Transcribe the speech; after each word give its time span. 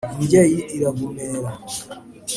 imbyeyi 0.19 0.59
iravumera 0.75 1.51